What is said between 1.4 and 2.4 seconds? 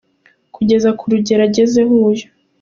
agezeho uyu.